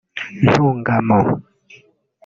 Ntungamo 0.45 1.19